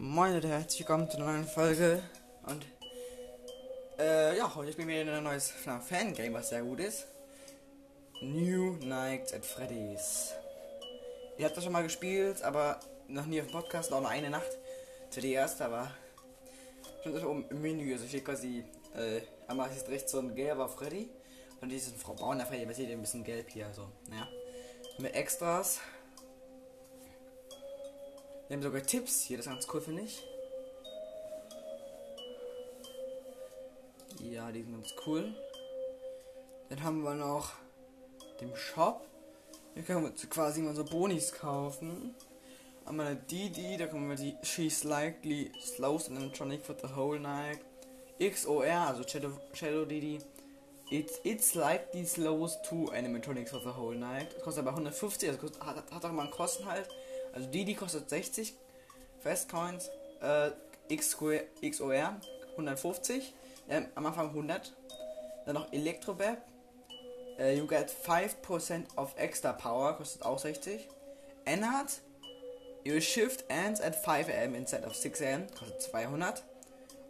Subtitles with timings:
[0.00, 2.00] Moin Leute, herzlich willkommen zu einer neuen Folge.
[2.46, 2.64] Und
[3.98, 7.08] äh, ja, heute spielen wir ein neues Fan-Game, was sehr gut ist.
[8.20, 10.34] New Nights at Freddy's.
[11.36, 14.30] Ihr habt das schon mal gespielt, aber noch nie auf dem Podcast, auch nur eine
[14.30, 14.56] Nacht.
[15.10, 15.90] Zu die erste, aber
[17.02, 17.92] schon so oben im Menü.
[17.92, 18.62] Also steht quasi,
[18.94, 21.10] äh, einmal ist rechts so ein gelber Freddy
[21.60, 24.28] und dieses Frau brauner Freddy, aber seht ihr ein bisschen gelb hier, also, ja.
[24.98, 25.80] Mit Extras.
[28.48, 30.22] Wir haben sogar Tipps hier, das ist ganz cool, finde ich.
[34.20, 35.34] Ja, die sind ganz cool.
[36.70, 37.52] Dann haben wir noch
[38.40, 39.06] den Shop.
[39.74, 42.14] Hier können wir quasi mal so Bonis kaufen.
[42.86, 47.60] Einmal eine Didi, da können wir die She's Likely Slows Animatronic for the Whole Night.
[48.18, 50.20] XOR, also Shadow, Shadow Didi.
[50.90, 54.34] It's, it's likely slows to Animatronics for the whole night.
[54.34, 56.88] Das kostet aber 150, also kostet, hat, hat auch mal einen Kosten halt.
[57.32, 58.54] Also Didi kostet 60
[59.20, 59.90] Festcoins.
[60.20, 60.50] Äh,
[60.90, 62.16] XOR
[62.52, 63.34] 150.
[63.68, 64.74] Ähm, am Anfang 100.
[65.44, 66.38] Dann noch Electrobab.
[67.38, 69.94] Äh, you get 5% of extra power.
[69.96, 70.88] Kostet auch 60.
[71.44, 72.00] Ennard.
[72.86, 75.46] Your shift ends at 5 am instead of 6 am.
[75.58, 76.42] Kostet 200.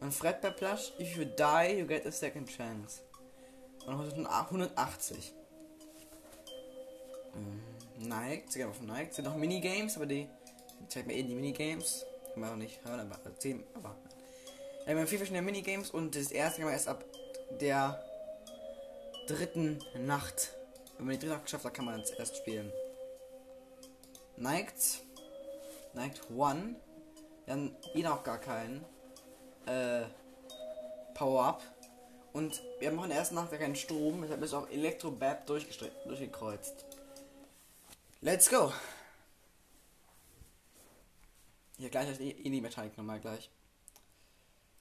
[0.00, 0.92] Und Fredbear Plush.
[0.98, 3.02] If you die, you get a second chance.
[3.86, 5.32] Und 180.
[7.34, 7.65] Ähm,
[8.08, 9.12] Nike, sie gehen auf Nike.
[9.12, 10.28] Sind noch Minigames, aber die.
[10.82, 12.04] Ich zeig mir eben die Minigames.
[12.32, 13.64] Kann man auch nicht hören, aber erzählen.
[13.74, 13.96] Aber.
[14.84, 17.04] Wir haben vier verschiedene Minigames und das erste kann erst ab
[17.60, 18.02] der
[19.26, 20.54] dritten Nacht.
[20.96, 22.72] Wenn man die dritte Nacht geschafft hat, kann man es erst spielen.
[24.36, 25.02] Niked.
[25.94, 26.76] Niked One.
[27.48, 28.84] Haben jeder auch gar keinen.
[29.66, 30.04] Äh,
[31.16, 31.62] Power-Up.
[32.32, 35.46] Und wir haben auch in der ersten Nacht ja keinen Strom, deshalb ist auch Elektro-Bab
[35.46, 36.84] durchgekreuzt.
[38.26, 38.72] Let's go!
[41.78, 43.48] Hier gleich ist eh, eh die Mechanik nochmal gleich.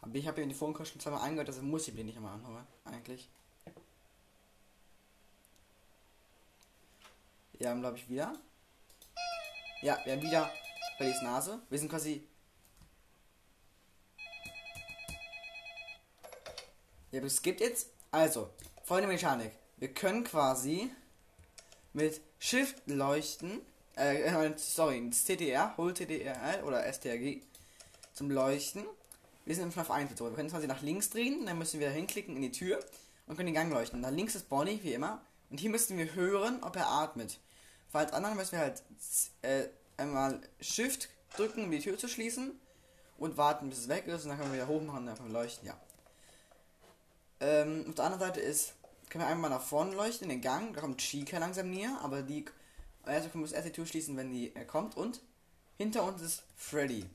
[0.00, 2.36] Aber ich habe hier in die Vorkosten zweimal angehört, also muss ich mir nicht nochmal
[2.36, 3.28] anhören, eigentlich.
[7.58, 8.32] Wir haben, glaube ich, wieder.
[9.82, 10.50] Ja, wir haben wieder
[10.96, 11.60] Freddy's Nase.
[11.68, 12.26] Wir sind quasi.
[17.10, 17.90] Ja, es gibt jetzt.
[18.10, 18.48] Also,
[18.84, 19.52] folgende Mechanik.
[19.76, 20.90] Wir können quasi
[21.94, 23.62] mit Shift leuchten.
[23.96, 27.40] Äh, sorry, CTR, Hold TTRL oder STRG
[28.12, 28.84] zum Leuchten.
[29.44, 30.24] Wir sind im FNAF 1 so.
[30.26, 32.80] Wir können quasi nach links drehen, dann müssen wir hinklicken in die Tür
[33.26, 34.02] und können den Gang leuchten.
[34.02, 35.22] Da links ist Bonnie, wie immer.
[35.50, 37.38] Und hier müssten wir hören, ob er atmet.
[37.90, 38.82] Falls anderen müssen wir halt
[39.42, 42.58] äh, einmal Shift drücken, um die Tür zu schließen.
[43.16, 44.24] Und warten, bis es weg ist.
[44.24, 45.78] Und dann können wir wieder hoch machen und einfach leuchten, ja.
[47.40, 48.74] Ähm, auf der anderen Seite ist,
[49.14, 50.74] können wir einmal nach vorne leuchten, in den Gang.
[50.74, 52.46] Da kommt Chica langsam näher, aber die.
[53.04, 54.96] Also können wir erst die Tür schließen, wenn die äh, kommt.
[54.96, 55.20] Und
[55.78, 57.06] hinter uns ist Freddy.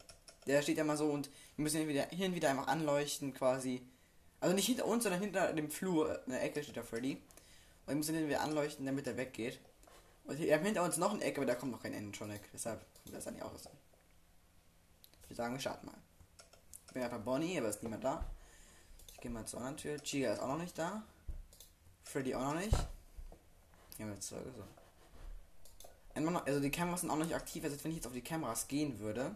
[0.48, 3.34] Der steht ja mal so und wir müssen ihn wieder, hin und wieder einfach anleuchten,
[3.34, 3.86] quasi.
[4.40, 7.16] Also nicht hinter uns, sondern hinter dem Flur, in der Ecke steht da Freddy.
[7.86, 9.60] Und wir müssen ihn wieder anleuchten, damit er weggeht.
[10.24, 12.50] Und wir haben hinter uns noch eine Ecke, aber da kommt noch kein Animatronic.
[12.54, 13.72] Deshalb kommt das nicht auch so.
[15.24, 15.98] Ich würde sagen, wir starten mal.
[16.88, 18.24] Ich bin einfach Bonnie, aber ist niemand da.
[19.12, 20.02] Ich gehe mal zur anderen Tür.
[20.02, 21.04] Chiga ist auch noch nicht da.
[22.12, 22.74] Freddy auch noch nicht.
[24.00, 24.38] Ja, jetzt so.
[26.16, 28.68] Also die Kameras sind auch noch nicht aktiv, also wenn ich jetzt auf die Kameras
[28.68, 29.36] gehen würde.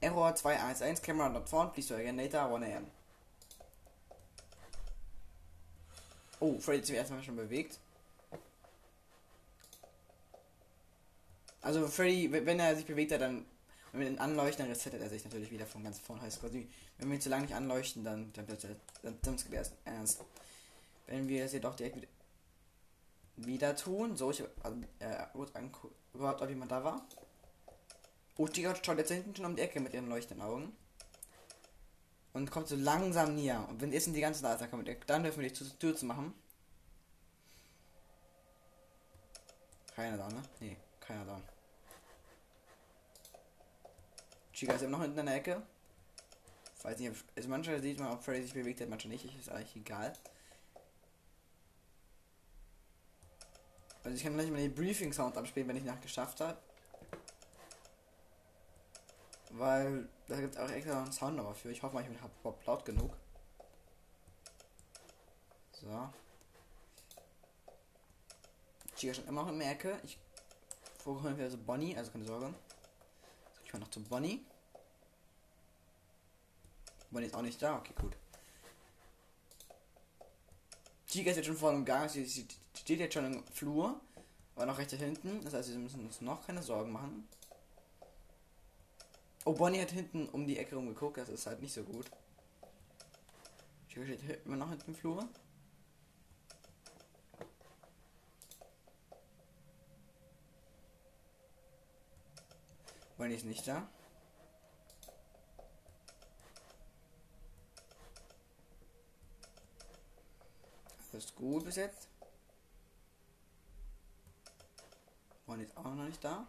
[0.00, 2.86] Error 211, Camera not found, please try again later, 1 am.
[6.38, 7.78] Oh, Freddy hat sich erstmal schon bewegt.
[11.60, 13.44] Also Freddy, wenn er sich bewegt hat, dann
[13.92, 16.22] wenn wir den anleuchten, dann resettet er sich natürlich wieder von ganz vorne.
[16.22, 16.68] Heißt quasi,
[16.98, 19.72] wenn wir ihn zu lange nicht anleuchten, dann dann wird er dann, dann es erst
[19.84, 20.20] ernst.
[21.06, 22.08] Wenn wir es jedoch direkt wieder,
[23.36, 25.26] wieder tun, so ich also, äh,
[26.12, 27.06] gehört, ob jemand da war.
[28.38, 30.76] Oh, die schaut jetzt hinten schon um die Ecke mit ihren leuchtenden Augen.
[32.32, 33.66] Und kommt so langsam näher.
[33.68, 36.34] Und wenn jetzt die ganze da kommt, dann dürfen wir die Tür zu machen.
[39.94, 40.42] Keiner da, ne?
[40.60, 41.40] Nee, keiner da.
[44.52, 45.62] Chica ist immer noch hinten in der Ecke.
[46.78, 49.24] Ich weiß nicht, also manchmal sieht man, ob Freddy sich bewegt hat, manchmal nicht.
[49.38, 50.12] Ist eigentlich egal.
[54.06, 56.56] Also ich kann gleich mal die Briefing-Sound abspielen, wenn ich nach geschafft habe.
[59.50, 61.72] Weil da gibt es auch extra einen Sound aber für.
[61.72, 63.16] Ich hoffe mal, ich bin überhaupt laut genug.
[65.72, 66.08] So.
[68.94, 69.98] Chica schon immer noch in der Ecke.
[70.04, 70.20] Ich
[71.02, 72.54] vorhin wieder so Bonnie, also keine Sorge.
[73.54, 74.46] So, ich mal noch zu Bonnie.
[77.10, 78.16] Bonnie ist auch nicht da, okay, gut.
[81.06, 84.00] Chica ist jetzt schon vor dem Gang, sie, sie steht jetzt schon im Flur,
[84.54, 85.42] aber noch recht hinten.
[85.44, 87.28] Das heißt, wir müssen uns noch keine Sorgen machen.
[89.44, 92.06] Oh, Bonnie hat hinten um die Ecke rumgeguckt, das ist halt nicht so gut.
[93.88, 95.28] Chica steht immer noch hinten im Flur.
[103.16, 103.88] Bonnie ist nicht da.
[111.36, 112.08] Gut bis jetzt.
[115.46, 116.46] Bonnie ist auch noch nicht da.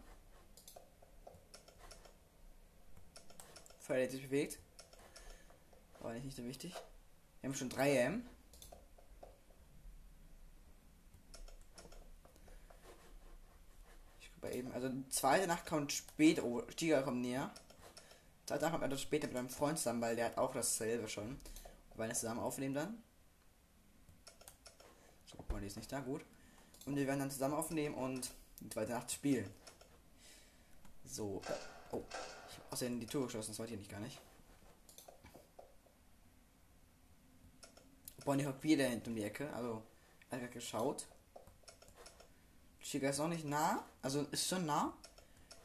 [3.80, 4.60] Feuer hat sich bewegt.
[6.00, 6.74] Aber nicht so wichtig.
[7.42, 8.30] Wir haben schon 3 M.
[14.20, 14.72] Ich gucke eben.
[14.72, 16.44] Also die zweite Nacht kommt später.
[16.44, 17.54] Oh, Stiger kommt näher.
[18.46, 21.40] Zweite Nacht kommt etwas später mit meinem Freund zusammen, weil der hat auch dasselbe schon.
[21.90, 23.04] Und wollen das zusammen aufnehmen dann.
[25.58, 26.22] Mal, die ist nicht da, gut.
[26.86, 29.50] Und wir werden dann zusammen aufnehmen und die zweite Nacht spielen.
[31.04, 31.42] So.
[31.92, 32.04] Oh.
[32.50, 34.20] Ich habe außerdem die Tür geschlossen, das wollte ich nicht gar nicht.
[38.24, 39.82] Bonnie hockt wieder hinten um die Ecke, also
[40.30, 41.08] hat geschaut.
[42.80, 44.94] Chica ist noch nicht nah, also ist schon nah.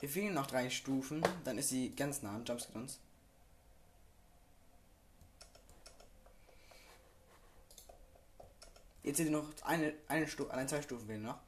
[0.01, 2.99] Wir fehlen noch drei Stufen, dann ist sie ganz nah und jumpscare uns.
[9.03, 11.39] Jetzt sind noch eine, eine Stufe, allein zwei Stufen fehlen noch.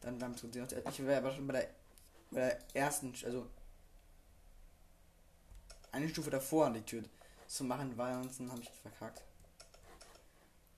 [0.00, 0.72] Dann jumpscare sie uns.
[0.72, 1.68] Ich wäre aber schon bei der,
[2.30, 3.48] bei der ersten, also
[5.92, 7.02] eine Stufe davor an die Tür
[7.46, 9.22] zu machen, weil ansonsten habe ich verkackt.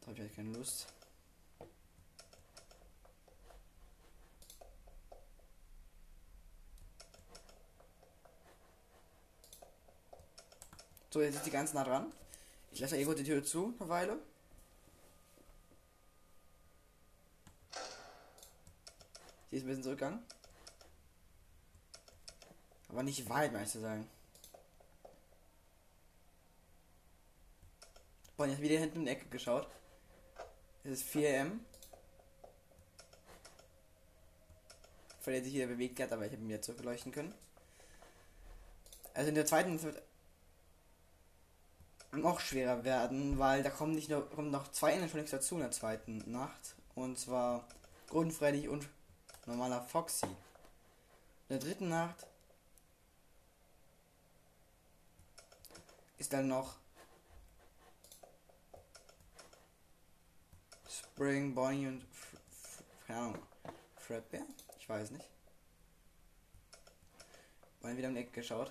[0.00, 0.86] Da habe ich halt keine Lust.
[11.10, 12.12] So, jetzt ist die ganz nah dran.
[12.70, 14.18] Ich lasse Ego die Tür zu, eine Weile.
[19.50, 20.22] Sie ist ein bisschen zurückgegangen.
[22.88, 24.08] Aber nicht weit, meinst du sagen.
[28.36, 29.66] Bonnie hat wieder hinten in die Ecke geschaut.
[30.84, 31.58] Es ist 4M.
[35.24, 37.34] Weil er sich wieder bewegt hat, aber ich habe ihn wieder zurückleuchten können.
[39.12, 40.00] Also in der zweiten wird
[42.12, 45.70] noch schwerer werden, weil da kommen nicht nur kommen noch zwei Animatronics dazu in der
[45.72, 46.76] zweiten Nacht.
[46.94, 47.66] Und zwar
[48.08, 48.88] Grundfreddy und
[49.48, 50.26] normaler Foxy.
[50.26, 50.36] In
[51.48, 52.26] der dritten Nacht
[56.18, 56.76] ist dann noch
[60.86, 62.04] Spring, Bonnie und
[63.06, 63.38] keine
[63.96, 64.44] Fredbear?
[64.78, 65.26] Ich weiß nicht.
[67.80, 68.70] Wollen wieder im Eck geschaut.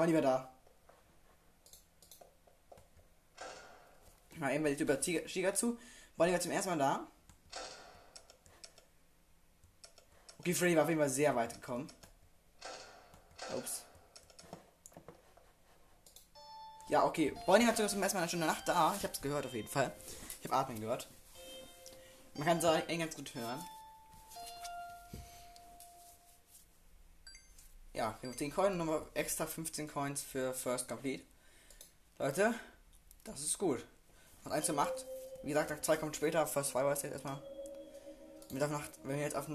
[0.00, 0.50] War da.
[4.36, 5.78] Mal eben über Shiga zu.
[6.16, 7.06] War zum ersten Mal da.
[10.38, 11.92] Okay, Freddy war auf jeden Fall sehr weit gekommen.
[13.54, 13.84] Ups.
[16.88, 17.34] Ja, okay.
[17.44, 18.94] Bonnie war zum ersten Mal eine Stunde Nacht da.
[18.96, 19.92] Ich hab's gehört auf jeden Fall.
[20.40, 21.10] Ich habe Atmen gehört.
[22.36, 23.62] Man kann es auch ganz gut hören.
[27.92, 31.24] Ja, wir haben 10 Coins, nochmal extra 15 Coins für First Complete.
[32.18, 32.54] Leute,
[33.24, 33.84] das ist gut.
[34.44, 35.06] Nach 1 zu 8.
[35.42, 36.46] Wie gesagt, nach 2 kommt später.
[36.46, 37.42] First 2 war es jetzt erstmal.
[38.50, 39.46] Mit wenn wir jetzt auf,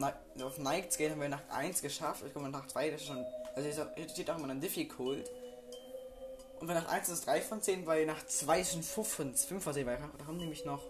[0.42, 2.24] auf Nights gehen, haben wir Nacht 1 geschafft.
[2.28, 3.26] Ich komme nach 2, das ist schon.
[3.56, 5.30] Also hier steht auch immer ein Difficult.
[6.60, 9.08] Und bei Nacht 1 ist es 3 von 10, weil nach 2 ist schon 5
[9.08, 10.84] von, 5 von 10, weil da haben nämlich noch.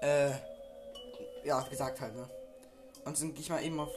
[0.00, 0.30] Äh.
[1.44, 2.30] Ja, gesagt halt, ne?
[3.04, 3.92] Und dann gehe ich mal eben auf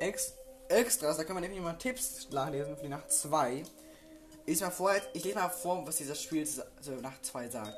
[0.00, 0.34] X.
[0.68, 3.62] Extras, da kann man nämlich mal Tipps nachlesen für die Nacht 2.
[4.44, 6.46] Ich, vor, ich lese mal vor, was dieses Spiel
[6.76, 7.74] also Nacht 2 sagt.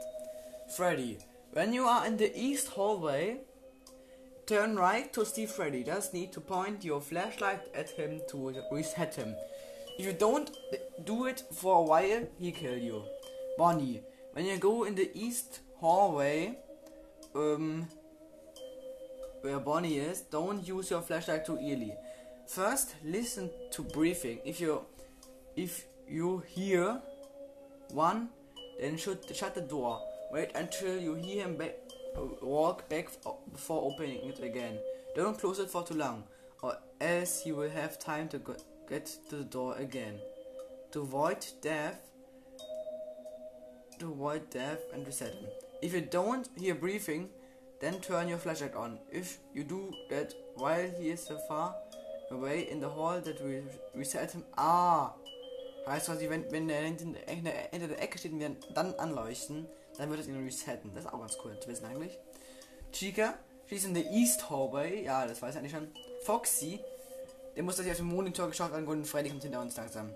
[0.68, 1.18] Freddy,
[1.52, 3.40] when you are in the east hallway,
[4.46, 5.84] turn right to see Freddy.
[5.84, 9.36] Just need to point your flashlight at him to reset him.
[9.96, 10.50] If you don't
[11.04, 13.04] do it for a while, he kill you.
[13.56, 16.58] Bonnie, when you go in the east hallway,
[17.34, 17.86] um,
[19.42, 21.94] where Bonnie is, don't use your flashlight too early.
[22.50, 24.40] First, listen to briefing.
[24.44, 24.80] If you
[25.54, 27.00] if you hear
[27.90, 28.30] one,
[28.80, 30.00] then should shut the door.
[30.32, 31.76] Wait until you hear him back,
[32.42, 33.08] walk back
[33.52, 34.80] before opening it again.
[35.14, 36.24] Don't close it for too long,
[36.60, 38.40] or else you will have time to
[38.88, 40.18] get to the door again.
[40.90, 42.00] To avoid death,
[44.00, 45.46] to avoid death and reset him.
[45.82, 47.28] If you don't hear briefing,
[47.80, 48.98] then turn your flashlight on.
[49.12, 51.76] If you do that while he is so far,
[52.30, 53.62] away in the hall that we
[53.94, 54.44] reset him.
[54.56, 55.14] Ah.
[55.86, 59.66] Heißt quasi, wenn, wenn er hinter der, Ecke steht und wir dann anleuchten,
[59.98, 60.92] dann wird es ihn resetten.
[60.94, 62.18] Das ist auch ganz cool zu wissen eigentlich.
[62.92, 63.34] Chica,
[63.68, 65.04] she's in the East Hallway.
[65.04, 65.88] Ja, das weiß ich eigentlich schon.
[66.22, 66.80] Foxy,
[67.56, 70.14] der muss sich auf dem Monitor geschaut an und Freddy kommt hinter uns langsam.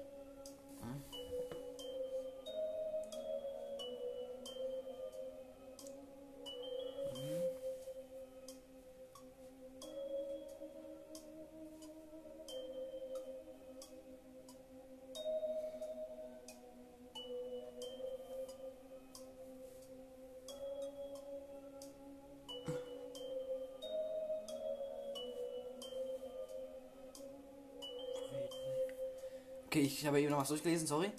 [29.74, 31.10] Okay, ich habe eben noch was durchgelesen, sorry.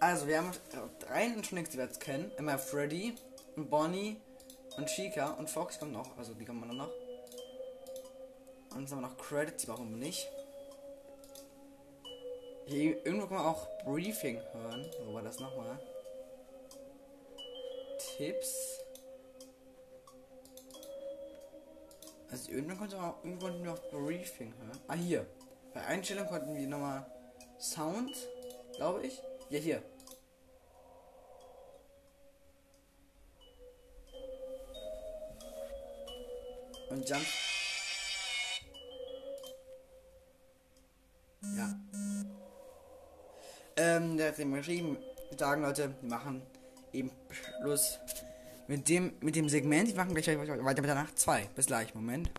[0.00, 0.50] Also, wir haben
[0.98, 2.32] drei Animatronics, die wir jetzt kennen.
[2.38, 3.14] Immer Freddy,
[3.54, 4.20] Bonnie
[4.76, 6.18] und Chica und Fox kommt noch.
[6.18, 6.90] Also, die kommen noch.
[8.74, 10.28] Und jetzt haben wir noch Credits, die brauchen wir nicht.
[12.66, 14.90] Hier irgendwo kann man auch Briefing hören.
[15.04, 15.78] Wo war das nochmal?
[18.16, 18.80] Tipps.
[22.28, 24.80] Also irgendwann konnte man auch irgendwann nur auf Briefing hören.
[24.88, 25.24] Ah, hier.
[25.72, 27.13] Bei Einstellung konnten wir nochmal
[27.64, 28.14] Sound,
[28.76, 29.22] glaube ich.
[29.48, 29.82] Ja, hier.
[36.90, 37.24] Und Jump.
[41.56, 41.74] Ja.
[43.76, 44.98] Ähm, der hat ihm geschrieben,
[45.36, 46.42] sagen Leute, wir machen
[46.92, 47.98] eben Schluss
[48.68, 49.88] mit dem, mit dem Segment.
[49.88, 51.48] Wir machen gleich weiter mit der Nacht 2.
[51.54, 52.30] Bis gleich, Moment.